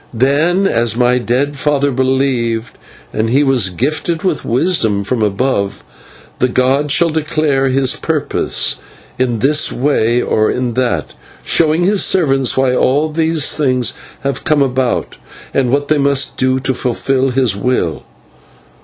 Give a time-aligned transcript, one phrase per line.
[0.15, 2.75] Then, as my dead father believed
[3.13, 5.83] and he was gifted with wisdom from above
[6.39, 8.77] the god shall declare his purpose
[9.19, 14.63] in this way or in that, showing his servants why all these things have come
[14.63, 15.17] about,
[15.53, 18.01] and what they must do to fulfil his will.